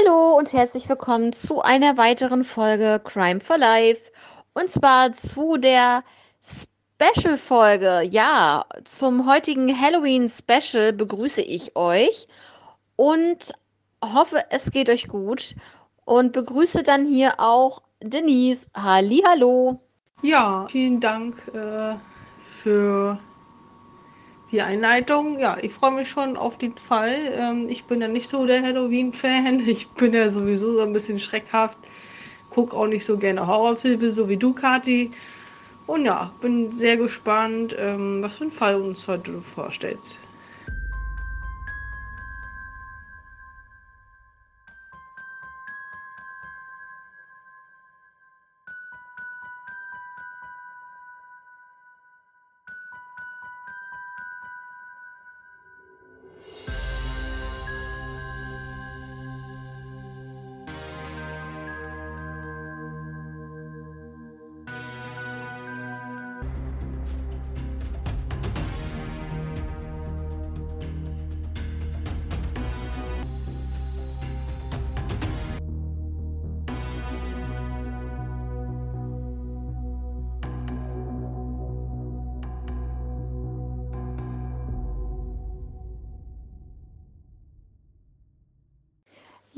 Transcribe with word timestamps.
Hallo 0.00 0.36
und 0.36 0.52
herzlich 0.52 0.88
willkommen 0.88 1.32
zu 1.32 1.62
einer 1.62 1.96
weiteren 1.96 2.44
Folge 2.44 3.00
Crime 3.02 3.40
for 3.40 3.58
Life. 3.58 4.12
Und 4.52 4.70
zwar 4.70 5.12
zu 5.12 5.56
der 5.56 6.04
Special-Folge. 6.42 8.02
Ja, 8.02 8.66
zum 8.84 9.26
heutigen 9.26 9.80
Halloween-Special 9.80 10.92
begrüße 10.92 11.42
ich 11.42 11.74
euch 11.74 12.28
und 12.96 13.52
hoffe, 14.04 14.44
es 14.50 14.70
geht 14.70 14.90
euch 14.90 15.08
gut. 15.08 15.54
Und 16.04 16.32
begrüße 16.32 16.82
dann 16.82 17.06
hier 17.06 17.34
auch 17.38 17.82
Denise. 18.00 18.66
Hallo. 18.74 19.80
Ja, 20.22 20.66
vielen 20.68 21.00
Dank 21.00 21.36
äh, 21.54 21.96
für 22.62 23.18
die 24.50 24.62
Einleitung. 24.62 25.38
Ja, 25.38 25.58
ich 25.60 25.72
freue 25.72 25.92
mich 25.92 26.08
schon 26.08 26.36
auf 26.36 26.58
den 26.58 26.76
Fall. 26.76 27.16
Ähm, 27.32 27.66
ich 27.68 27.84
bin 27.84 28.00
ja 28.00 28.08
nicht 28.08 28.28
so 28.28 28.46
der 28.46 28.62
Halloween-Fan. 28.62 29.60
Ich 29.66 29.88
bin 29.90 30.12
ja 30.12 30.30
sowieso 30.30 30.72
so 30.72 30.80
ein 30.82 30.92
bisschen 30.92 31.20
schreckhaft. 31.20 31.78
Guck 32.50 32.74
auch 32.74 32.86
nicht 32.86 33.04
so 33.04 33.18
gerne 33.18 33.46
Horrorfilme, 33.46 34.10
so 34.10 34.28
wie 34.28 34.36
du, 34.36 34.54
Kathi. 34.54 35.12
Und 35.86 36.04
ja, 36.04 36.32
bin 36.40 36.70
sehr 36.72 36.96
gespannt, 36.96 37.74
ähm, 37.78 38.22
was 38.22 38.36
für 38.36 38.44
einen 38.44 38.52
Fall 38.52 38.76
uns 38.76 39.06
heute 39.08 39.40
vorstellst. 39.42 40.20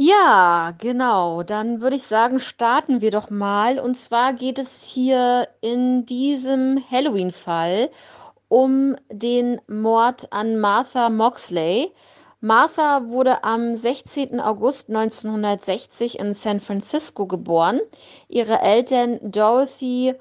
Ja, 0.03 0.73
genau. 0.79 1.43
Dann 1.43 1.83
würde 1.83 1.97
ich 1.97 2.05
sagen, 2.05 2.41
starten 2.41 3.03
wir 3.03 3.11
doch 3.11 3.29
mal. 3.29 3.79
Und 3.79 3.99
zwar 3.99 4.33
geht 4.33 4.59
es 4.59 4.83
hier 4.83 5.47
in 5.61 6.07
diesem 6.07 6.83
Halloween-Fall 6.91 7.91
um 8.49 8.97
den 9.11 9.61
Mord 9.69 10.33
an 10.33 10.59
Martha 10.59 11.11
Moxley. 11.11 11.93
Martha 12.41 13.11
wurde 13.11 13.45
am 13.45 13.77
16. 13.77 14.41
August 14.41 14.89
1960 14.89 16.19
in 16.19 16.33
San 16.33 16.61
Francisco 16.61 17.27
geboren. 17.27 17.79
Ihre 18.29 18.59
Eltern 18.61 19.19
Dorothy 19.21 20.15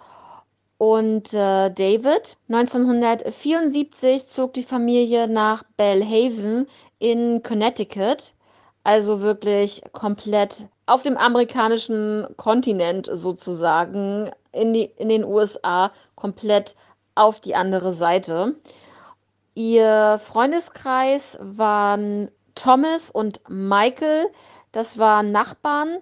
und 0.77 1.33
äh, 1.33 1.69
David. 1.69 2.37
1974 2.49 4.27
zog 4.27 4.51
die 4.55 4.63
Familie 4.63 5.29
nach 5.29 5.63
Bellhaven 5.77 6.67
in 6.99 7.41
Connecticut 7.43 8.33
also 8.83 9.21
wirklich 9.21 9.81
komplett 9.91 10.67
auf 10.85 11.03
dem 11.03 11.17
amerikanischen 11.17 12.27
Kontinent 12.37 13.09
sozusagen, 13.11 14.31
in, 14.51 14.73
die, 14.73 14.85
in 14.97 15.09
den 15.09 15.23
USA, 15.23 15.91
komplett 16.15 16.75
auf 17.15 17.39
die 17.39 17.55
andere 17.55 17.91
Seite. 17.91 18.55
Ihr 19.53 20.19
Freundeskreis 20.23 21.37
waren 21.41 22.31
Thomas 22.55 23.11
und 23.11 23.41
Michael, 23.47 24.27
das 24.71 24.97
waren 24.97 25.31
Nachbarn 25.31 25.97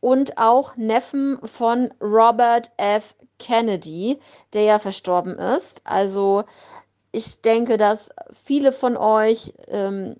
und 0.00 0.38
auch 0.38 0.76
Neffen 0.76 1.38
von 1.44 1.92
Robert 2.00 2.70
F. 2.76 3.14
Kennedy, 3.38 4.18
der 4.52 4.62
ja 4.62 4.78
verstorben 4.78 5.38
ist. 5.38 5.80
Also 5.84 6.44
ich 7.12 7.42
denke, 7.42 7.76
dass 7.76 8.10
viele 8.44 8.72
von 8.72 8.96
euch 8.96 9.52
ähm, 9.68 10.16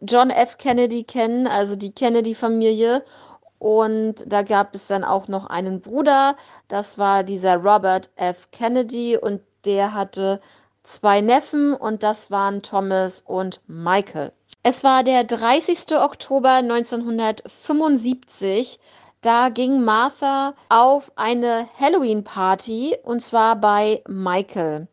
John 0.00 0.30
F. 0.30 0.58
Kennedy 0.58 1.04
kennen, 1.04 1.46
also 1.46 1.76
die 1.76 1.92
Kennedy-Familie. 1.92 3.04
Und 3.58 4.24
da 4.26 4.42
gab 4.42 4.74
es 4.74 4.86
dann 4.86 5.04
auch 5.04 5.28
noch 5.28 5.46
einen 5.46 5.80
Bruder, 5.80 6.36
das 6.68 6.96
war 6.96 7.24
dieser 7.24 7.56
Robert 7.56 8.10
F. 8.14 8.52
Kennedy 8.52 9.16
und 9.16 9.40
der 9.64 9.94
hatte 9.94 10.40
zwei 10.84 11.20
Neffen 11.20 11.74
und 11.74 12.04
das 12.04 12.30
waren 12.30 12.62
Thomas 12.62 13.20
und 13.20 13.60
Michael. 13.66 14.30
Es 14.62 14.84
war 14.84 15.02
der 15.02 15.24
30. 15.24 15.96
Oktober 15.96 16.50
1975. 16.50 18.78
Da 19.20 19.48
ging 19.48 19.82
Martha 19.82 20.54
auf 20.68 21.10
eine 21.16 21.68
Halloween-Party 21.80 22.98
und 23.02 23.20
zwar 23.20 23.56
bei 23.56 24.04
Michael. 24.06 24.86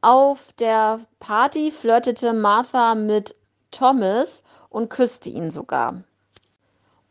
Auf 0.00 0.52
der 0.58 1.00
Party 1.20 1.70
flirtete 1.70 2.32
Martha 2.32 2.94
mit 2.94 3.34
Thomas 3.72 4.44
und 4.68 4.88
küsste 4.88 5.30
ihn 5.30 5.50
sogar. 5.50 6.04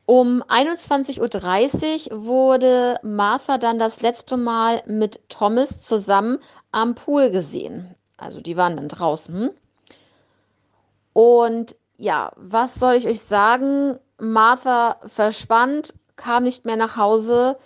Um 0.05 0.41
21.30 0.43 2.11
Uhr 2.11 2.25
wurde 2.25 2.99
Martha 3.03 3.57
dann 3.57 3.79
das 3.79 4.01
letzte 4.01 4.37
Mal 4.37 4.81
mit 4.85 5.19
Thomas 5.29 5.81
zusammen 5.81 6.39
am 6.71 6.95
Pool 6.95 7.29
gesehen. 7.29 7.95
Also 8.17 8.41
die 8.41 8.57
waren 8.57 8.75
dann 8.75 8.87
draußen. 8.87 9.51
Und 11.13 11.75
ja, 11.97 12.31
was 12.35 12.75
soll 12.75 12.95
ich 12.95 13.07
euch 13.07 13.21
sagen? 13.21 13.99
Martha 14.17 14.97
verspannt, 15.05 15.93
kam 16.15 16.43
nicht 16.43 16.65
mehr 16.65 16.77
nach 16.77 16.97
Hause 16.97 17.57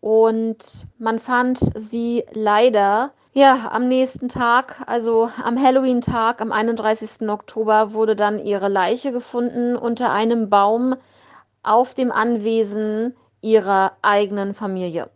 und 0.00 0.86
man 0.98 1.18
fand 1.18 1.58
sie 1.74 2.24
leider 2.32 3.12
ja, 3.36 3.68
am 3.70 3.86
nächsten 3.86 4.28
Tag, 4.28 4.82
also 4.86 5.28
am 5.44 5.62
Halloween-Tag, 5.62 6.40
am 6.40 6.52
31. 6.52 7.28
Oktober, 7.28 7.92
wurde 7.92 8.16
dann 8.16 8.38
ihre 8.38 8.68
Leiche 8.68 9.12
gefunden 9.12 9.76
unter 9.76 10.10
einem 10.10 10.48
Baum 10.48 10.96
auf 11.62 11.92
dem 11.92 12.10
Anwesen 12.10 13.14
ihrer 13.42 13.92
eigenen 14.00 14.54
Familie. 14.54 15.10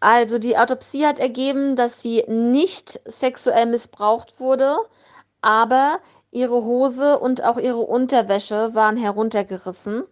Also 0.00 0.38
die 0.38 0.56
Autopsie 0.56 1.04
hat 1.04 1.18
ergeben, 1.18 1.76
dass 1.76 2.00
sie 2.00 2.24
nicht 2.28 2.98
sexuell 3.04 3.66
missbraucht 3.66 4.40
wurde, 4.40 4.78
aber 5.42 5.98
ihre 6.30 6.64
Hose 6.64 7.18
und 7.18 7.44
auch 7.44 7.58
ihre 7.58 7.80
Unterwäsche 7.80 8.74
waren 8.74 8.96
heruntergerissen. 8.96 10.04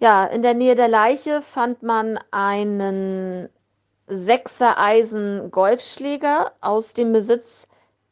Ja, 0.00 0.24
in 0.24 0.40
der 0.40 0.54
Nähe 0.54 0.74
der 0.74 0.88
Leiche 0.88 1.42
fand 1.42 1.82
man 1.82 2.18
einen 2.30 3.50
Sechser 4.08 4.78
Eisen 4.78 5.50
Golfschläger 5.50 6.52
aus 6.60 6.94
dem 6.94 7.12
Besitz 7.12 7.66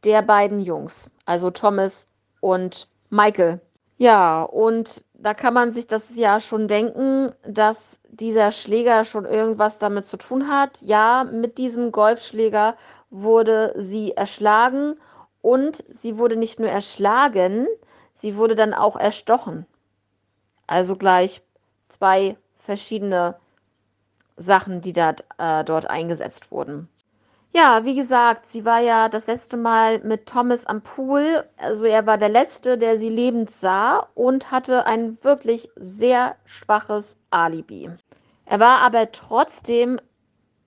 der 0.04 0.22
beiden 0.22 0.60
Jungs, 0.60 1.10
also 1.24 1.50
Thomas 1.50 2.06
und 2.40 2.88
Michael. 3.10 3.60
Ja, 3.96 4.42
und 4.42 5.04
da 5.14 5.34
kann 5.34 5.54
man 5.54 5.72
sich 5.72 5.86
das 5.86 6.16
ja 6.16 6.40
schon 6.40 6.66
denken, 6.68 7.32
dass 7.46 8.00
dieser 8.10 8.50
Schläger 8.50 9.04
schon 9.04 9.24
irgendwas 9.24 9.78
damit 9.78 10.04
zu 10.04 10.16
tun 10.16 10.48
hat. 10.48 10.82
Ja, 10.82 11.24
mit 11.24 11.58
diesem 11.58 11.92
Golfschläger 11.92 12.76
wurde 13.10 13.72
sie 13.76 14.12
erschlagen 14.12 14.96
und 15.42 15.84
sie 15.90 16.18
wurde 16.18 16.36
nicht 16.36 16.58
nur 16.58 16.68
erschlagen, 16.68 17.68
sie 18.12 18.36
wurde 18.36 18.56
dann 18.56 18.74
auch 18.74 18.96
erstochen. 18.96 19.66
Also 20.66 20.96
gleich 20.96 21.42
zwei 21.88 22.36
verschiedene 22.54 23.36
Sachen, 24.36 24.80
die 24.80 24.92
da, 24.92 25.14
äh, 25.38 25.64
dort 25.64 25.88
eingesetzt 25.88 26.50
wurden. 26.50 26.88
Ja, 27.56 27.84
wie 27.84 27.94
gesagt, 27.94 28.46
sie 28.46 28.64
war 28.64 28.80
ja 28.80 29.08
das 29.08 29.28
letzte 29.28 29.56
Mal 29.56 30.00
mit 30.00 30.26
Thomas 30.26 30.66
am 30.66 30.82
Pool. 30.82 31.44
Also 31.56 31.84
er 31.84 32.04
war 32.04 32.18
der 32.18 32.28
Letzte, 32.28 32.78
der 32.78 32.96
sie 32.96 33.10
lebend 33.10 33.48
sah 33.48 34.08
und 34.14 34.50
hatte 34.50 34.86
ein 34.86 35.18
wirklich 35.22 35.70
sehr 35.76 36.34
schwaches 36.46 37.16
Alibi. 37.30 37.90
Er 38.44 38.58
war 38.58 38.80
aber 38.80 39.12
trotzdem 39.12 40.00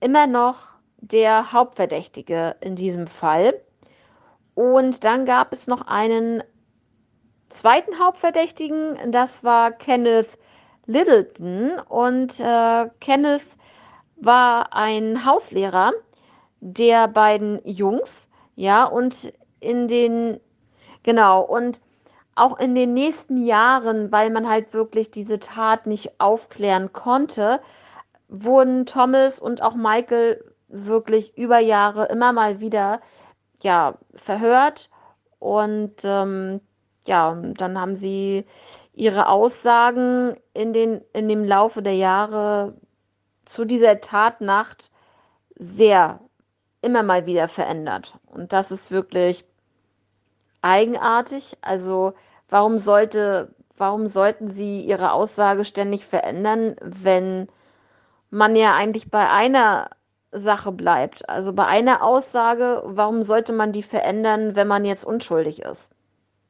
immer 0.00 0.26
noch 0.26 0.72
der 0.96 1.52
Hauptverdächtige 1.52 2.56
in 2.60 2.74
diesem 2.74 3.06
Fall. 3.06 3.60
Und 4.54 5.04
dann 5.04 5.26
gab 5.26 5.52
es 5.52 5.66
noch 5.66 5.86
einen 5.86 6.42
zweiten 7.50 7.98
Hauptverdächtigen, 7.98 9.12
das 9.12 9.44
war 9.44 9.72
Kenneth 9.72 10.38
Littleton. 10.86 11.78
Und 11.80 12.40
äh, 12.40 12.88
Kenneth 13.00 13.57
war 14.20 14.72
ein 14.72 15.24
Hauslehrer 15.24 15.92
der 16.60 17.08
beiden 17.08 17.60
Jungs, 17.64 18.28
ja, 18.56 18.84
und 18.84 19.32
in 19.60 19.88
den, 19.88 20.40
genau, 21.02 21.42
und 21.42 21.80
auch 22.34 22.58
in 22.58 22.74
den 22.74 22.94
nächsten 22.94 23.36
Jahren, 23.36 24.12
weil 24.12 24.30
man 24.30 24.48
halt 24.48 24.72
wirklich 24.72 25.10
diese 25.10 25.38
Tat 25.38 25.86
nicht 25.86 26.20
aufklären 26.20 26.92
konnte, 26.92 27.60
wurden 28.28 28.86
Thomas 28.86 29.40
und 29.40 29.62
auch 29.62 29.74
Michael 29.74 30.44
wirklich 30.68 31.36
über 31.36 31.58
Jahre 31.58 32.06
immer 32.06 32.32
mal 32.32 32.60
wieder 32.60 33.00
ja 33.62 33.94
verhört 34.14 34.90
und 35.38 35.94
ähm, 36.04 36.60
ja, 37.06 37.40
dann 37.56 37.80
haben 37.80 37.96
sie 37.96 38.44
ihre 38.92 39.28
Aussagen 39.28 40.36
in 40.52 40.72
den 40.72 41.00
in 41.12 41.28
dem 41.28 41.44
Laufe 41.44 41.82
der 41.82 41.94
Jahre 41.94 42.74
zu 43.48 43.64
dieser 43.64 44.00
Tatnacht 44.00 44.90
sehr 45.56 46.20
immer 46.82 47.02
mal 47.02 47.26
wieder 47.26 47.48
verändert. 47.48 48.18
Und 48.26 48.52
das 48.52 48.70
ist 48.70 48.90
wirklich 48.90 49.44
eigenartig. 50.62 51.56
Also 51.62 52.12
warum 52.48 52.78
sollte, 52.78 53.54
warum 53.76 54.06
sollten 54.06 54.48
sie 54.48 54.82
ihre 54.82 55.12
Aussage 55.12 55.64
ständig 55.64 56.04
verändern, 56.04 56.76
wenn 56.82 57.48
man 58.30 58.54
ja 58.54 58.74
eigentlich 58.74 59.10
bei 59.10 59.28
einer 59.28 59.90
Sache 60.30 60.70
bleibt? 60.70 61.28
Also 61.28 61.52
bei 61.54 61.66
einer 61.66 62.02
Aussage, 62.02 62.82
warum 62.84 63.22
sollte 63.22 63.54
man 63.54 63.72
die 63.72 63.82
verändern, 63.82 64.56
wenn 64.56 64.68
man 64.68 64.84
jetzt 64.84 65.04
unschuldig 65.04 65.62
ist? 65.62 65.90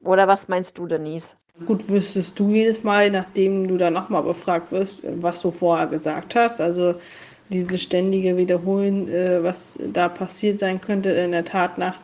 Oder 0.01 0.29
was 0.29 0.49
meinst 0.49 0.79
du, 0.79 0.87
Denise? 0.87 1.37
Gut, 1.66 1.88
wüsstest 1.88 2.38
du 2.38 2.50
jedes 2.50 2.84
Mal, 2.84 3.10
nachdem 3.10 3.66
du 3.66 3.78
dann 3.78 3.93
nochmal 3.94 4.22
befragt 4.22 4.70
wirst, 4.70 5.00
was 5.20 5.40
du 5.43 5.50
vorher 5.50 5.88
gesagt 5.88 6.34
hast. 6.37 6.60
Also 6.60 6.94
dieses 7.49 7.82
ständige 7.82 8.37
Wiederholen, 8.37 9.08
äh, 9.08 9.43
was 9.43 9.76
da 9.93 10.08
passiert 10.08 10.60
sein 10.60 10.81
könnte 10.81 11.10
in 11.10 11.32
der 11.32 11.44
Tatnacht, 11.44 12.00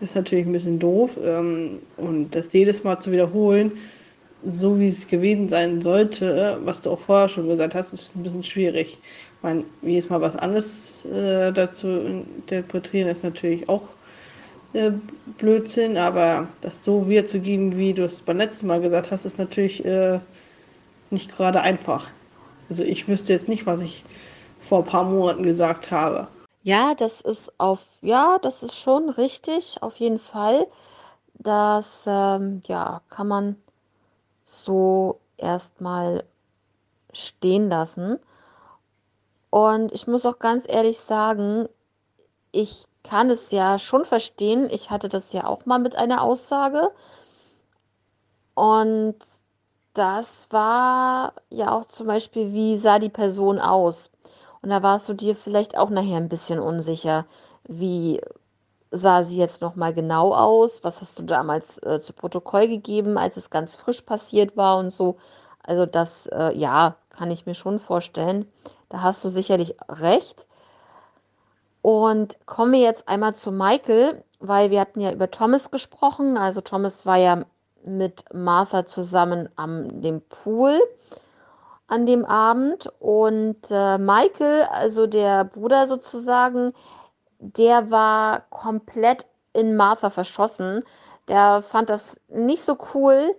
ist 0.00 0.16
natürlich 0.16 0.46
ein 0.46 0.52
bisschen 0.52 0.78
doof. 0.80 1.16
Ähm, 1.22 1.78
und 1.96 2.34
das 2.34 2.52
jedes 2.52 2.82
Mal 2.82 2.98
zu 3.00 3.12
wiederholen, 3.12 3.72
so 4.44 4.78
wie 4.80 4.88
es 4.88 5.06
gewesen 5.08 5.48
sein 5.48 5.82
sollte, 5.82 6.58
was 6.64 6.82
du 6.82 6.90
auch 6.90 7.00
vorher 7.00 7.28
schon 7.28 7.48
gesagt 7.48 7.74
hast, 7.74 7.92
ist 7.92 8.16
ein 8.16 8.22
bisschen 8.24 8.44
schwierig. 8.44 8.98
Ich 9.00 9.42
meine, 9.42 9.64
jedes 9.82 10.08
Mal 10.10 10.20
was 10.20 10.36
anderes 10.36 11.04
äh, 11.04 11.52
dazu 11.52 11.88
interpretieren, 11.88 13.08
ist 13.08 13.24
natürlich 13.24 13.68
auch 13.68 13.82
äh, 14.72 14.92
Blödsinn, 15.38 15.96
aber 15.96 16.48
das 16.60 16.84
so 16.84 17.08
wiederzugeben, 17.08 17.76
wie 17.78 17.94
du 17.94 18.04
es 18.04 18.20
beim 18.20 18.38
letzten 18.38 18.66
Mal 18.66 18.80
gesagt 18.80 19.10
hast, 19.10 19.24
ist 19.24 19.38
natürlich 19.38 19.84
äh, 19.84 20.20
nicht 21.10 21.34
gerade 21.34 21.60
einfach. 21.60 22.08
Also 22.68 22.82
ich 22.82 23.08
wüsste 23.08 23.32
jetzt 23.32 23.48
nicht, 23.48 23.66
was 23.66 23.80
ich 23.80 24.04
vor 24.60 24.80
ein 24.80 24.84
paar 24.84 25.04
Monaten 25.04 25.42
gesagt 25.42 25.90
habe. 25.90 26.28
Ja, 26.62 26.94
das 26.94 27.20
ist 27.20 27.58
auf, 27.58 27.86
ja, 28.02 28.38
das 28.42 28.62
ist 28.62 28.76
schon 28.76 29.08
richtig, 29.08 29.78
auf 29.80 29.96
jeden 29.96 30.18
Fall. 30.18 30.66
Das, 31.34 32.04
ähm, 32.06 32.60
ja, 32.66 33.00
kann 33.08 33.28
man 33.28 33.56
so 34.44 35.20
erstmal 35.36 36.24
stehen 37.12 37.68
lassen. 37.70 38.18
Und 39.50 39.92
ich 39.92 40.06
muss 40.06 40.26
auch 40.26 40.38
ganz 40.38 40.66
ehrlich 40.68 40.98
sagen, 40.98 41.68
ich 42.52 42.84
kann 43.08 43.30
es 43.30 43.50
ja 43.50 43.78
schon 43.78 44.04
verstehen. 44.04 44.68
Ich 44.70 44.90
hatte 44.90 45.08
das 45.08 45.32
ja 45.32 45.46
auch 45.46 45.64
mal 45.64 45.78
mit 45.78 45.96
einer 45.96 46.22
Aussage. 46.22 46.90
Und 48.54 49.16
das 49.94 50.48
war 50.50 51.32
ja 51.50 51.72
auch 51.72 51.86
zum 51.86 52.06
Beispiel, 52.06 52.52
wie 52.52 52.76
sah 52.76 52.98
die 52.98 53.08
Person 53.08 53.58
aus? 53.58 54.10
Und 54.60 54.70
da 54.70 54.82
warst 54.82 55.08
du 55.08 55.14
dir 55.14 55.34
vielleicht 55.34 55.78
auch 55.78 55.90
nachher 55.90 56.16
ein 56.16 56.28
bisschen 56.28 56.58
unsicher, 56.58 57.24
wie 57.66 58.20
sah 58.90 59.22
sie 59.22 59.38
jetzt 59.38 59.62
noch 59.62 59.76
mal 59.76 59.94
genau 59.94 60.34
aus? 60.34 60.84
Was 60.84 61.00
hast 61.00 61.18
du 61.18 61.22
damals 61.22 61.82
äh, 61.82 62.00
zu 62.00 62.12
Protokoll 62.12 62.68
gegeben, 62.68 63.16
als 63.16 63.36
es 63.36 63.50
ganz 63.50 63.74
frisch 63.74 64.02
passiert 64.02 64.56
war 64.56 64.78
und 64.78 64.90
so? 64.90 65.16
Also 65.62 65.86
das, 65.86 66.26
äh, 66.26 66.52
ja, 66.56 66.96
kann 67.10 67.30
ich 67.30 67.46
mir 67.46 67.54
schon 67.54 67.78
vorstellen. 67.78 68.50
Da 68.88 69.02
hast 69.02 69.24
du 69.24 69.28
sicherlich 69.28 69.76
recht. 69.88 70.47
Und 71.88 72.36
kommen 72.44 72.74
wir 72.74 72.80
jetzt 72.80 73.08
einmal 73.08 73.34
zu 73.34 73.50
Michael, 73.50 74.22
weil 74.40 74.70
wir 74.70 74.78
hatten 74.78 75.00
ja 75.00 75.10
über 75.10 75.30
Thomas 75.30 75.70
gesprochen. 75.70 76.36
Also 76.36 76.60
Thomas 76.60 77.06
war 77.06 77.16
ja 77.16 77.46
mit 77.82 78.26
Martha 78.34 78.84
zusammen 78.84 79.48
am 79.56 80.02
dem 80.02 80.20
Pool 80.20 80.78
an 81.86 82.04
dem 82.04 82.26
Abend 82.26 82.92
und 83.00 83.70
äh, 83.70 83.96
Michael, 83.96 84.64
also 84.70 85.06
der 85.06 85.44
Bruder 85.44 85.86
sozusagen, 85.86 86.74
der 87.38 87.90
war 87.90 88.42
komplett 88.50 89.24
in 89.54 89.74
Martha 89.74 90.10
verschossen. 90.10 90.84
Der 91.26 91.62
fand 91.62 91.88
das 91.88 92.20
nicht 92.28 92.64
so 92.64 92.76
cool, 92.92 93.34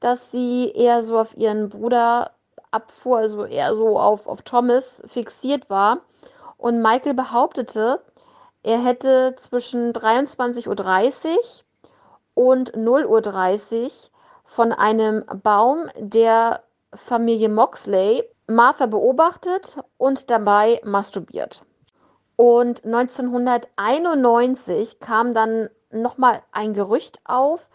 dass 0.00 0.30
sie 0.30 0.70
eher 0.74 1.00
so 1.00 1.18
auf 1.18 1.34
ihren 1.34 1.70
Bruder 1.70 2.32
abfuhr, 2.72 3.16
also 3.16 3.46
eher 3.46 3.74
so 3.74 3.98
auf, 3.98 4.26
auf 4.26 4.42
Thomas 4.42 5.02
fixiert 5.06 5.70
war. 5.70 6.02
Und 6.56 6.82
Michael 6.82 7.14
behauptete, 7.14 8.02
er 8.62 8.82
hätte 8.82 9.34
zwischen 9.36 9.92
23.30 9.92 11.28
Uhr 11.28 11.38
und 12.34 12.72
0.30 12.72 13.84
Uhr 13.84 13.90
von 14.44 14.72
einem 14.72 15.24
Baum 15.42 15.88
der 15.98 16.62
Familie 16.94 17.48
Moxley 17.48 18.24
Martha 18.48 18.86
beobachtet 18.86 19.76
und 19.98 20.30
dabei 20.30 20.80
masturbiert. 20.84 21.62
Und 22.36 22.84
1991 22.84 25.00
kam 25.00 25.34
dann 25.34 25.68
nochmal 25.90 26.44
ein 26.52 26.74
Gerücht 26.74 27.18
auf. 27.24 27.68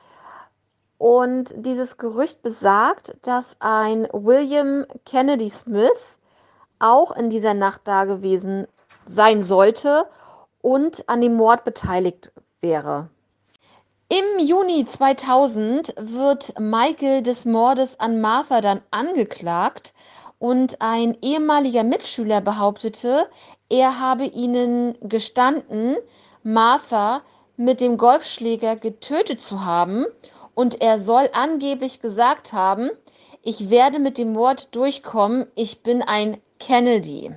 Und 0.98 1.50
dieses 1.56 1.98
Gerücht 1.98 2.42
besagt, 2.44 3.18
dass 3.28 3.58
ein 3.60 4.08
William 4.14 4.86
Kennedy 5.06 5.50
Smith 5.50 6.20
auch 6.82 7.12
in 7.12 7.30
dieser 7.30 7.54
Nacht 7.54 7.82
da 7.86 8.06
gewesen 8.06 8.68
sein 9.06 9.44
sollte 9.44 10.06
und 10.62 11.08
an 11.08 11.22
dem 11.22 11.36
Mord 11.36 11.64
beteiligt 11.64 12.32
wäre. 12.62 13.10
Im 14.10 14.46
Juni 14.46 14.86
2000 14.86 15.94
wird 15.98 16.60
Michael 16.60 17.22
des 17.24 17.46
Mordes 17.46 18.00
an 18.00 18.20
Martha 18.20 18.60
dann 18.60 18.82
angeklagt 18.92 19.94
und 20.38 20.82
ein 20.82 21.18
ehemaliger 21.22 21.84
Mitschüler 21.84 22.42
behauptete, 22.42 23.28
er 23.70 24.00
habe 24.00 24.26
ihnen 24.26 24.98
gestanden, 25.02 25.96
Martha 26.44 27.22
mit 27.56 27.80
dem 27.80 27.96
Golfschläger 27.96 28.76
getötet 28.76 29.40
zu 29.40 29.64
haben 29.64 30.06
und 30.56 30.82
er 30.82 31.00
soll 31.00 31.30
angeblich 31.32 32.02
gesagt 32.02 32.52
haben, 32.52 32.90
ich 33.44 33.70
werde 33.70 34.00
mit 34.00 34.18
dem 34.18 34.34
Mord 34.34 34.76
durchkommen, 34.76 35.48
ich 35.56 35.84
bin 35.84 36.02
ein 36.02 36.42
Kennedy. 36.62 37.32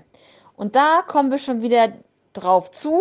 Und 0.57 0.77
da 0.77 1.03
kommen 1.03 1.31
wir 1.31 1.39
schon 1.39 1.63
wieder 1.63 1.93
drauf 2.33 2.71
zu. 2.71 3.01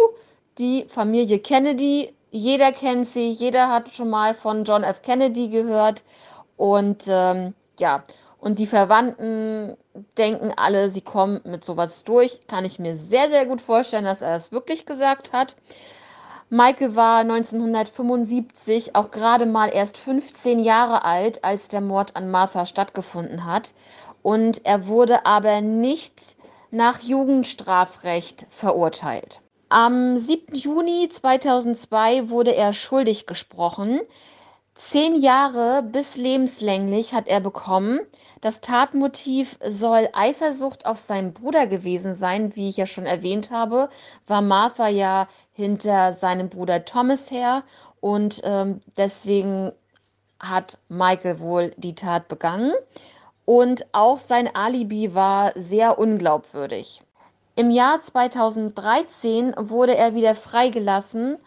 Die 0.58 0.86
Familie 0.88 1.39
Kennedy, 1.39 2.13
jeder 2.32 2.72
kennt 2.72 3.08
sie, 3.08 3.32
jeder 3.32 3.70
hat 3.70 3.94
schon 3.94 4.10
mal 4.10 4.34
von 4.34 4.63
John 4.63 4.84
F. 4.84 5.01
Kennedy 5.01 5.50
gehört. 5.50 6.03
Und 6.56 7.03
ähm, 7.08 7.53
ja, 7.80 8.03
und 8.39 8.60
die 8.60 8.68
Verwandten 8.68 9.77
denken 10.18 10.51
alle, 10.56 10.89
sie 10.89 11.01
kommen 11.01 11.42
mit 11.44 11.63
sowas 11.63 12.03
durch. 12.03 12.46
Kann 12.48 12.65
ich 12.65 12.80
mir 12.80 12.96
sehr, 12.96 13.30
sehr 13.30 13.46
gut 13.46 13.62
vorstellen, 13.62 14.06
dass 14.06 14.22
er 14.22 14.32
das 14.34 14.51
wirklich 14.51 14.86
gesagt 14.86 15.34
hat. 15.34 15.56
Michael 16.50 16.96
war 16.96 17.20
1975 17.22 18.96
auch 18.96 19.10
gerade 19.10 19.48
mal 19.48 19.70
erst 19.70 19.98
15 19.98 20.60
Jahre 20.60 21.03
alt, 21.03 21.44
als 21.44 21.68
der 21.68 21.82
Mord 21.82 22.15
an 22.15 22.30
Martha 22.30 22.68
stattgefunden 22.68 23.46
hat. 23.46 23.74
Und 24.24 24.65
er 24.65 24.88
wurde 24.88 25.25
aber 25.27 25.62
nicht 25.62 26.38
nach 26.72 27.01
Jugendstrafrecht 27.01 28.48
verurteilt. 28.50 29.42
Am 29.70 30.18
7. 30.18 30.56
Juni 30.56 31.10
2002 31.10 32.30
wurde 32.30 32.56
er 32.56 32.74
schuldig 32.74 33.27
gesprochen. 33.27 34.00
Zehn 34.75 35.22
Jahre 35.22 35.84
bis 35.84 36.18
lebenslänglich 36.18 37.13
hat 37.13 37.27
er 37.27 37.39
bekommen. 37.39 38.00
Das 38.42 38.62
Tatmotiv 38.62 39.58
soll 39.65 40.10
Eifersucht 40.13 40.86
auf 40.86 41.00
seinen 41.00 41.34
Bruder 41.34 41.68
gewesen 41.68 42.15
sein. 42.15 42.56
Wie 42.56 42.70
ich 42.70 42.77
ja 42.77 42.88
schon 42.88 43.06
erwähnt 43.06 43.51
habe, 43.51 43.89
war 44.25 44.42
Martha 44.42 44.88
ja 44.88 45.27
hinter 45.51 46.12
seinem 46.12 46.50
Bruder 46.50 46.86
Thomas 46.86 47.30
her 47.30 47.63
und 48.01 48.42
ähm, 48.44 48.82
deswegen 48.98 49.72
hat 50.39 50.80
Michael 50.89 51.39
wohl 51.39 51.74
die 51.77 51.96
Tat 51.96 52.27
begangen. 52.27 52.74
Und 53.45 53.85
auch 53.91 54.19
sein 54.19 54.53
Alibi 54.55 55.13
war 55.13 55.51
sehr 55.55 56.00
unglaubwürdig. 56.00 57.01
Im 57.55 57.69
Jahr 57.69 58.00
2013 58.00 59.53
wurde 59.57 59.95
er 59.95 60.15
wieder 60.15 60.33
freigelassen 60.33 61.38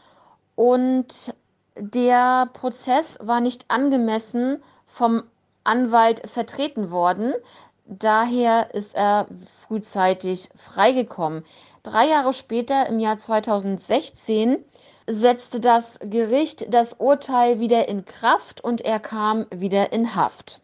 und 0.55 1.35
der 1.79 2.49
Prozess 2.53 3.19
war 3.23 3.41
nicht 3.41 3.67
angemessen 3.69 4.63
vom 4.87 5.25
Anwalt 5.65 6.29
vertreten 6.31 6.91
worden. 6.91 7.35
Daher 7.87 8.75
ist 8.75 8.95
er 8.95 9.27
frühzeitig 9.67 10.49
freigekommen. 10.55 11.45
Drei 11.83 12.09
Jahre 12.09 12.33
später, 12.33 12.87
im 12.89 12.99
Jahr 12.99 13.17
2016, 13.17 14.65
setzte 15.07 15.61
das 15.61 15.99
Gericht 16.01 16.73
das 16.73 16.95
Urteil 16.95 17.61
wieder 17.61 17.89
in 17.89 18.05
Kraft 18.05 18.63
und 18.63 18.81
er 18.81 18.99
kam 18.99 19.47
wieder 19.51 19.93
in 19.93 20.15
Haft. 20.15 20.61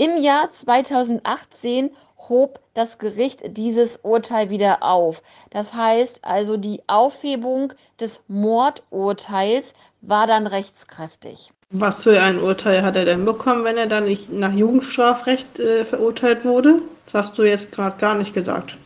Im 0.00 0.16
Jahr 0.16 0.48
2018 0.48 1.90
hob 2.30 2.60
das 2.72 2.98
Gericht 2.98 3.58
dieses 3.58 3.98
Urteil 3.98 4.48
wieder 4.48 4.82
auf. 4.82 5.22
Das 5.50 5.74
heißt 5.74 6.20
also, 6.24 6.56
die 6.56 6.80
Aufhebung 6.86 7.74
des 8.00 8.24
Mordurteils 8.26 9.74
war 10.00 10.26
dann 10.26 10.46
rechtskräftig. 10.46 11.52
Was 11.68 12.04
für 12.04 12.18
ein 12.18 12.40
Urteil 12.40 12.82
hat 12.82 12.96
er 12.96 13.04
denn 13.04 13.26
bekommen, 13.26 13.62
wenn 13.64 13.76
er 13.76 13.88
dann 13.88 14.04
nicht 14.04 14.32
nach 14.32 14.54
Jugendstrafrecht 14.54 15.58
äh, 15.58 15.84
verurteilt 15.84 16.46
wurde? 16.46 16.80
Das 17.04 17.12
hast 17.12 17.38
du 17.38 17.42
jetzt 17.42 17.70
gerade 17.70 17.98
gar 17.98 18.14
nicht 18.14 18.32
gesagt. 18.32 18.78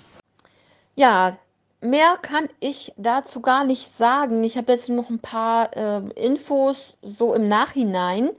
Ja, 0.96 1.36
mehr 1.80 2.18
kann 2.22 2.48
ich 2.58 2.92
dazu 2.96 3.40
gar 3.40 3.62
nicht 3.62 3.94
sagen. 3.94 4.42
Ich 4.42 4.56
habe 4.56 4.72
jetzt 4.72 4.88
noch 4.88 5.10
ein 5.10 5.20
paar 5.20 5.76
äh, 5.76 6.00
Infos 6.16 6.96
so 7.02 7.34
im 7.34 7.46
Nachhinein. 7.46 8.30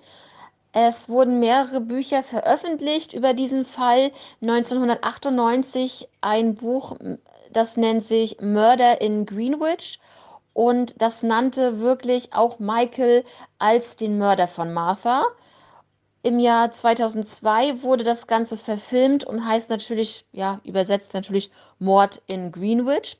Es 0.77 1.07
wurden 1.07 1.39
mehrere 1.39 1.79
Bücher 1.79 2.21
veröffentlicht 2.21 3.13
über 3.13 3.33
diesen 3.33 3.63
Fall. 3.63 4.11
1998 4.41 6.09
ein 6.19 6.55
Buch, 6.55 6.97
das 7.49 7.77
nennt 7.77 8.03
sich 8.03 8.41
Murder 8.41 8.99
in 8.99 9.25
Greenwich. 9.25 10.01
Und 10.51 11.01
das 11.01 11.23
nannte 11.23 11.79
wirklich 11.79 12.33
auch 12.33 12.59
Michael 12.59 13.23
als 13.57 13.95
den 13.95 14.17
Mörder 14.17 14.49
von 14.49 14.73
Martha. 14.73 15.23
Im 16.23 16.39
Jahr 16.39 16.71
2002 16.71 17.81
wurde 17.81 18.03
das 18.03 18.27
Ganze 18.27 18.57
verfilmt 18.57 19.23
und 19.23 19.45
heißt 19.45 19.69
natürlich, 19.69 20.25
ja, 20.33 20.59
übersetzt 20.65 21.13
natürlich 21.13 21.51
Mord 21.79 22.21
in 22.27 22.51
Greenwich. 22.51 23.17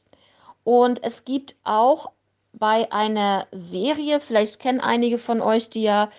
Und 0.65 1.01
es 1.05 1.23
gibt 1.23 1.55
auch 1.63 2.11
bei 2.51 2.91
einer 2.91 3.47
Serie, 3.53 4.19
vielleicht 4.19 4.59
kennen 4.59 4.81
einige 4.81 5.17
von 5.17 5.39
euch 5.41 5.69
die 5.69 5.83
ja 5.83 6.09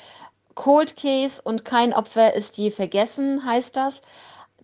Cold 0.56 0.96
Case 0.96 1.40
und 1.40 1.64
kein 1.64 1.94
Opfer 1.94 2.34
ist 2.34 2.56
je 2.56 2.72
vergessen, 2.72 3.44
heißt 3.44 3.76
das. 3.76 4.02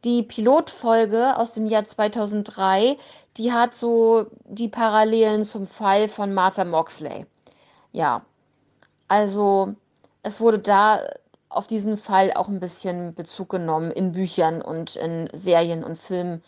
Die 0.04 0.24
Pilotfolge 0.24 1.36
aus 1.36 1.52
dem 1.52 1.66
Jahr 1.66 1.84
2003, 1.84 2.96
die 3.36 3.52
hat 3.52 3.74
so 3.74 4.26
die 4.44 4.68
Parallelen 4.68 5.44
zum 5.44 5.68
Fall 5.68 6.08
von 6.08 6.34
Martha 6.34 6.64
Moxley. 6.64 7.26
Ja, 7.92 8.22
also 9.06 9.74
es 10.24 10.40
wurde 10.40 10.58
da 10.58 11.02
auf 11.50 11.66
diesen 11.66 11.96
Fall 11.98 12.32
auch 12.32 12.48
ein 12.48 12.60
bisschen 12.60 13.14
Bezug 13.14 13.50
genommen 13.50 13.90
in 13.92 14.12
Büchern 14.12 14.62
und 14.62 14.96
in 14.96 15.28
Serien 15.32 15.84
und 15.84 15.98
Filmen. 15.98 16.42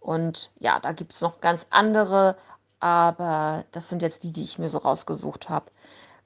Und 0.00 0.50
ja, 0.58 0.80
da 0.80 0.92
gibt 0.92 1.12
es 1.12 1.20
noch 1.20 1.40
ganz 1.40 1.68
andere, 1.70 2.36
aber 2.80 3.64
das 3.72 3.88
sind 3.88 4.02
jetzt 4.02 4.24
die, 4.24 4.32
die 4.32 4.42
ich 4.42 4.58
mir 4.58 4.68
so 4.68 4.78
rausgesucht 4.78 5.48
habe. 5.48 5.66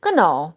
Genau. 0.01 0.55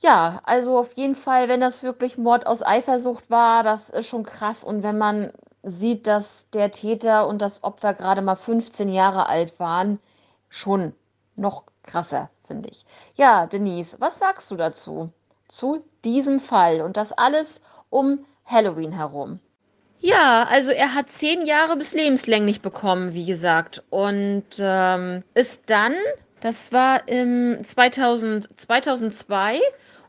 Ja, 0.00 0.40
also 0.44 0.78
auf 0.78 0.92
jeden 0.94 1.16
Fall, 1.16 1.48
wenn 1.48 1.60
das 1.60 1.82
wirklich 1.82 2.18
Mord 2.18 2.46
aus 2.46 2.64
Eifersucht 2.64 3.30
war, 3.30 3.64
das 3.64 3.90
ist 3.90 4.06
schon 4.06 4.24
krass. 4.24 4.62
Und 4.62 4.82
wenn 4.82 4.96
man 4.96 5.32
sieht, 5.64 6.06
dass 6.06 6.48
der 6.50 6.70
Täter 6.70 7.26
und 7.26 7.42
das 7.42 7.64
Opfer 7.64 7.94
gerade 7.94 8.22
mal 8.22 8.36
15 8.36 8.92
Jahre 8.92 9.26
alt 9.26 9.58
waren, 9.58 9.98
schon 10.48 10.94
noch 11.34 11.64
krasser, 11.82 12.30
finde 12.44 12.68
ich. 12.70 12.84
Ja, 13.14 13.46
Denise, 13.46 14.00
was 14.00 14.18
sagst 14.18 14.50
du 14.50 14.56
dazu? 14.56 15.10
Zu 15.48 15.84
diesem 16.04 16.40
Fall 16.40 16.80
und 16.82 16.96
das 16.96 17.12
alles 17.12 17.62
um 17.90 18.24
Halloween 18.44 18.92
herum. 18.92 19.40
Ja, 20.00 20.46
also 20.48 20.70
er 20.70 20.94
hat 20.94 21.10
zehn 21.10 21.44
Jahre 21.44 21.76
bis 21.76 21.92
lebenslänglich 21.92 22.62
bekommen, 22.62 23.14
wie 23.14 23.26
gesagt. 23.26 23.82
Und 23.90 24.44
ähm, 24.60 25.24
ist 25.34 25.70
dann, 25.70 25.94
das 26.40 26.72
war 26.72 27.08
im 27.08 27.58
2000, 27.62 28.48
2002 28.56 29.60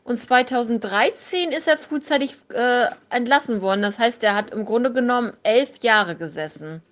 und 0.04 0.16
2013 0.16 1.50
ist 1.50 1.68
er 1.68 1.78
frühzeitig 1.78 2.34
äh, 2.52 2.86
entlassen 3.10 3.62
worden. 3.62 3.82
Das 3.82 3.98
heißt, 3.98 4.24
er 4.24 4.34
hat 4.34 4.50
im 4.50 4.64
Grunde 4.64 4.92
genommen 4.92 5.32
elf 5.42 5.78
Jahre 5.82 6.16
gesessen. 6.16 6.82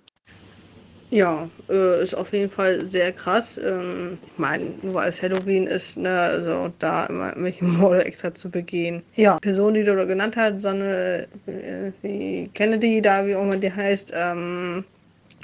Ja, 1.11 1.49
äh, 1.69 2.03
ist 2.03 2.13
auf 2.13 2.33
jeden 2.33 2.51
Fall 2.51 2.85
sehr 2.85 3.11
krass. 3.11 3.57
Ähm, 3.57 4.19
ich 4.21 4.37
meine, 4.37 4.65
nur 4.83 4.93
weil 4.93 5.09
es 5.09 5.23
Halloween 5.23 5.65
ist, 5.65 5.97
ne, 5.97 6.09
also 6.11 6.71
da 6.77 7.07
immer 7.07 7.33
welche 7.35 7.63
Morde 7.65 8.05
extra 8.05 8.33
zu 8.33 8.49
begehen. 8.49 9.01
Ja, 9.15 9.39
Person, 9.39 9.73
die 9.73 9.83
du 9.83 9.95
da 9.95 10.05
genannt 10.05 10.37
hast, 10.37 10.61
so 10.61 10.67
eine, 10.67 11.27
äh, 11.47 12.47
Kennedy, 12.53 13.01
da 13.01 13.25
wie 13.25 13.35
auch 13.35 13.43
immer 13.43 13.57
die 13.57 13.73
heißt, 13.73 14.13
ähm, 14.15 14.83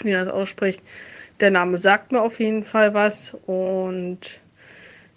wie 0.03 0.11
er 0.11 0.25
das 0.25 0.33
ausspricht, 0.33 0.83
der 1.39 1.51
Name 1.51 1.77
sagt 1.77 2.11
mir 2.11 2.21
auf 2.21 2.39
jeden 2.39 2.63
Fall 2.63 2.93
was 2.93 3.35
und 3.45 4.19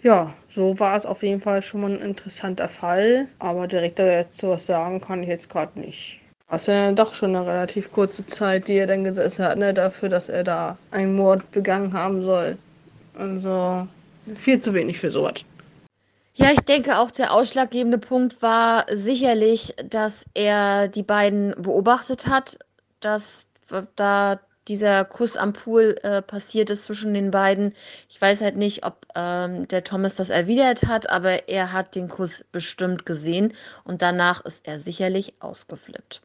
ja, 0.01 0.33
so 0.47 0.79
war 0.79 0.95
es 0.97 1.05
auf 1.05 1.23
jeden 1.23 1.41
Fall 1.41 1.61
schon 1.61 1.81
mal 1.81 1.91
ein 1.91 1.99
interessanter 1.99 2.69
Fall, 2.69 3.27
aber 3.39 3.67
direkt 3.67 3.99
dazu 3.99 4.49
was 4.49 4.65
sagen 4.65 5.01
kann 5.01 5.23
ich 5.23 5.29
jetzt 5.29 5.49
gerade 5.49 5.79
nicht. 5.79 6.21
Was 6.47 6.65
ja 6.65 6.91
doch 6.93 7.13
schon 7.13 7.35
eine 7.35 7.45
relativ 7.45 7.91
kurze 7.91 8.25
Zeit, 8.25 8.67
die 8.67 8.77
er 8.77 8.87
dann 8.87 9.03
gesessen 9.03 9.45
hat, 9.45 9.57
ne, 9.57 9.73
dafür, 9.73 10.09
dass 10.09 10.29
er 10.29 10.43
da 10.43 10.77
einen 10.91 11.15
Mord 11.15 11.51
begangen 11.51 11.93
haben 11.93 12.23
soll. 12.23 12.57
Also 13.13 13.87
viel 14.35 14.59
zu 14.59 14.73
wenig 14.73 14.97
für 14.97 15.11
sowas. 15.11 15.43
Ja, 16.33 16.51
ich 16.51 16.61
denke 16.61 16.97
auch 16.97 17.11
der 17.11 17.33
ausschlaggebende 17.33 17.97
Punkt 17.97 18.41
war 18.41 18.85
sicherlich, 18.91 19.75
dass 19.83 20.25
er 20.33 20.87
die 20.87 21.03
beiden 21.03 21.53
beobachtet 21.61 22.27
hat, 22.27 22.57
dass 23.01 23.49
da 23.95 24.39
dieser 24.69 25.03
Kuss 25.03 25.35
am 25.35 25.51
Pool 25.53 25.95
äh, 26.03 26.21
passiert 26.21 26.69
ist 26.69 26.85
zwischen 26.85 27.13
den 27.13 27.31
beiden. 27.31 27.73
Ich 28.07 28.21
weiß 28.21 28.41
halt 28.41 28.55
nicht, 28.55 28.85
ob 28.85 29.05
ähm, 29.15 29.67
der 29.67 29.83
Thomas 29.83 30.15
das 30.15 30.29
erwidert 30.29 30.83
hat, 30.83 31.09
aber 31.09 31.49
er 31.49 31.73
hat 31.73 31.95
den 31.95 32.07
Kuss 32.07 32.45
bestimmt 32.51 33.05
gesehen 33.05 33.53
und 33.83 34.01
danach 34.01 34.45
ist 34.45 34.65
er 34.67 34.79
sicherlich 34.79 35.33
ausgeflippt. 35.41 36.21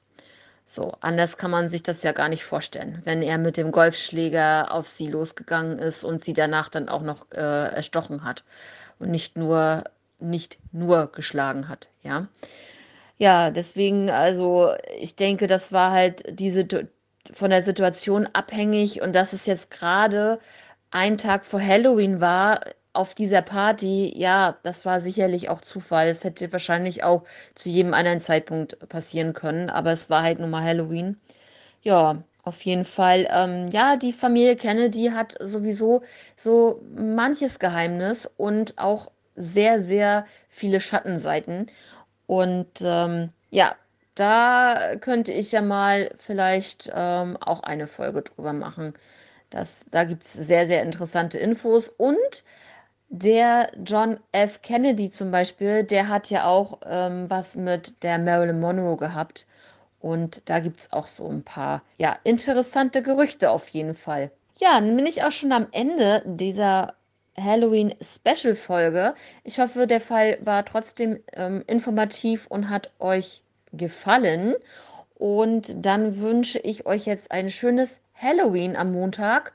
So, 0.66 0.94
anders 1.00 1.36
kann 1.36 1.50
man 1.50 1.68
sich 1.68 1.82
das 1.82 2.02
ja 2.02 2.12
gar 2.12 2.28
nicht 2.28 2.44
vorstellen, 2.44 3.02
wenn 3.04 3.22
er 3.22 3.36
mit 3.36 3.56
dem 3.56 3.72
Golfschläger 3.72 4.72
auf 4.72 4.88
sie 4.88 5.08
losgegangen 5.08 5.78
ist 5.78 6.04
und 6.04 6.24
sie 6.24 6.32
danach 6.32 6.68
dann 6.68 6.88
auch 6.88 7.02
noch 7.02 7.30
äh, 7.32 7.74
erstochen 7.74 8.24
hat 8.24 8.44
und 8.98 9.10
nicht 9.10 9.36
nur 9.36 9.84
nicht 10.20 10.58
nur 10.72 11.10
geschlagen 11.12 11.68
hat, 11.68 11.88
ja. 12.02 12.28
Ja, 13.18 13.50
deswegen, 13.50 14.10
also 14.10 14.72
ich 14.98 15.14
denke, 15.14 15.46
das 15.46 15.70
war 15.70 15.92
halt 15.92 16.24
diese 16.38 16.66
von 17.32 17.50
der 17.50 17.62
Situation 17.62 18.28
abhängig 18.32 19.00
und 19.02 19.14
dass 19.14 19.32
es 19.32 19.46
jetzt 19.46 19.70
gerade 19.70 20.38
ein 20.90 21.18
Tag 21.18 21.44
vor 21.44 21.60
Halloween 21.60 22.20
war 22.20 22.60
auf 22.92 23.14
dieser 23.14 23.42
Party, 23.42 24.12
ja, 24.16 24.56
das 24.62 24.86
war 24.86 25.00
sicherlich 25.00 25.48
auch 25.48 25.60
Zufall. 25.60 26.06
Es 26.08 26.22
hätte 26.24 26.52
wahrscheinlich 26.52 27.02
auch 27.02 27.24
zu 27.54 27.68
jedem 27.68 27.92
anderen 27.92 28.20
Zeitpunkt 28.20 28.88
passieren 28.88 29.32
können, 29.32 29.68
aber 29.68 29.92
es 29.92 30.10
war 30.10 30.22
halt 30.22 30.38
nun 30.38 30.50
mal 30.50 30.62
Halloween. 30.62 31.20
Ja, 31.82 32.22
auf 32.44 32.62
jeden 32.62 32.84
Fall. 32.84 33.26
Ähm, 33.30 33.68
ja, 33.70 33.96
die 33.96 34.12
Familie 34.12 34.56
Kennedy 34.56 35.10
hat 35.12 35.34
sowieso 35.40 36.02
so 36.36 36.82
manches 36.94 37.58
Geheimnis 37.58 38.30
und 38.36 38.78
auch 38.78 39.10
sehr, 39.34 39.82
sehr 39.82 40.26
viele 40.48 40.80
Schattenseiten. 40.80 41.70
Und 42.26 42.68
ähm, 42.82 43.30
ja, 43.50 43.74
da 44.14 44.96
könnte 45.00 45.32
ich 45.32 45.52
ja 45.52 45.62
mal 45.62 46.10
vielleicht 46.18 46.90
ähm, 46.94 47.36
auch 47.40 47.62
eine 47.62 47.86
Folge 47.86 48.22
drüber 48.22 48.52
machen. 48.52 48.94
Das, 49.50 49.86
da 49.90 50.04
gibt 50.04 50.24
es 50.24 50.32
sehr, 50.32 50.66
sehr 50.66 50.82
interessante 50.82 51.38
Infos. 51.38 51.88
Und 51.88 52.44
der 53.08 53.70
John 53.84 54.18
F. 54.32 54.62
Kennedy 54.62 55.10
zum 55.10 55.30
Beispiel, 55.30 55.84
der 55.84 56.08
hat 56.08 56.30
ja 56.30 56.46
auch 56.46 56.80
ähm, 56.84 57.26
was 57.28 57.56
mit 57.56 58.02
der 58.02 58.18
Marilyn 58.18 58.60
Monroe 58.60 58.96
gehabt. 58.96 59.46
Und 60.00 60.48
da 60.48 60.58
gibt 60.58 60.80
es 60.80 60.92
auch 60.92 61.06
so 61.06 61.28
ein 61.28 61.42
paar, 61.44 61.82
ja, 61.98 62.18
interessante 62.24 63.02
Gerüchte 63.02 63.50
auf 63.50 63.68
jeden 63.68 63.94
Fall. 63.94 64.30
Ja, 64.58 64.80
dann 64.80 64.96
bin 64.96 65.06
ich 65.06 65.22
auch 65.22 65.32
schon 65.32 65.52
am 65.52 65.66
Ende 65.72 66.22
dieser 66.26 66.94
Halloween-Special-Folge. 67.36 69.14
Ich 69.44 69.58
hoffe, 69.58 69.86
der 69.86 70.00
Fall 70.00 70.38
war 70.42 70.64
trotzdem 70.64 71.20
ähm, 71.32 71.64
informativ 71.66 72.46
und 72.46 72.70
hat 72.70 72.90
euch 72.98 73.42
gefallen. 73.76 74.54
Und 75.14 75.74
dann 75.84 76.20
wünsche 76.20 76.58
ich 76.58 76.86
euch 76.86 77.06
jetzt 77.06 77.30
ein 77.30 77.48
schönes 77.48 78.00
Halloween 78.14 78.76
am 78.76 78.92
Montag. 78.92 79.52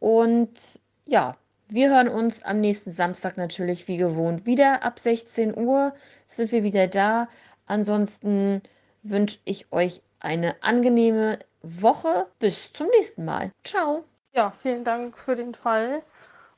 Und 0.00 0.80
ja, 1.06 1.36
wir 1.68 1.90
hören 1.90 2.08
uns 2.08 2.42
am 2.42 2.60
nächsten 2.60 2.92
Samstag 2.92 3.36
natürlich 3.36 3.88
wie 3.88 3.96
gewohnt 3.96 4.46
wieder. 4.46 4.82
Ab 4.82 4.98
16 4.98 5.56
Uhr 5.56 5.94
sind 6.26 6.50
wir 6.50 6.62
wieder 6.62 6.86
da. 6.86 7.28
Ansonsten 7.66 8.62
wünsche 9.02 9.38
ich 9.44 9.70
euch 9.72 10.02
eine 10.20 10.62
angenehme 10.62 11.38
Woche. 11.62 12.26
Bis 12.38 12.72
zum 12.72 12.88
nächsten 12.88 13.24
Mal. 13.24 13.52
Ciao. 13.64 14.04
Ja, 14.32 14.50
vielen 14.50 14.84
Dank 14.84 15.18
für 15.18 15.34
den 15.34 15.54
Fall. 15.54 16.02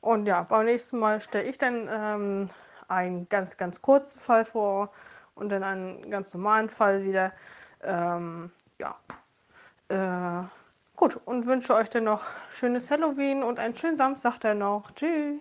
Und 0.01 0.25
ja, 0.25 0.43
beim 0.43 0.65
nächsten 0.65 0.99
Mal 0.99 1.21
stelle 1.21 1.49
ich 1.49 1.57
dann 1.57 1.89
ähm, 1.91 2.49
einen 2.87 3.29
ganz, 3.29 3.57
ganz 3.57 3.81
kurzen 3.81 4.19
Fall 4.19 4.45
vor 4.45 4.91
und 5.35 5.49
dann 5.49 5.63
einen 5.63 6.11
ganz 6.11 6.33
normalen 6.33 6.69
Fall 6.69 7.03
wieder. 7.03 7.33
Ähm, 7.83 8.51
ja. 8.79 8.95
Äh, 9.89 10.47
gut, 10.95 11.19
und 11.25 11.45
wünsche 11.45 11.73
euch 11.73 11.89
dann 11.89 12.05
noch 12.05 12.23
schönes 12.51 12.91
Halloween 12.91 13.43
und 13.43 13.59
einen 13.59 13.75
schönen 13.75 13.97
Samstag 13.97 14.39
dann 14.39 14.59
noch. 14.59 14.91
Tschüss. 14.91 15.39